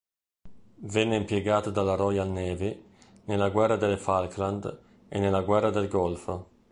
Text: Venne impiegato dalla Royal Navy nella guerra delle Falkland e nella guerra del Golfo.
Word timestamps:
Venne 0.93 1.15
impiegato 1.15 1.69
dalla 1.69 1.93
Royal 1.93 2.27
Navy 2.27 2.85
nella 3.25 3.49
guerra 3.51 3.75
delle 3.75 3.97
Falkland 3.97 4.79
e 5.07 5.19
nella 5.19 5.43
guerra 5.43 5.69
del 5.69 5.87
Golfo. 5.89 6.47